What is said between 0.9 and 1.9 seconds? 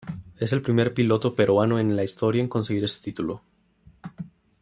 piloto peruano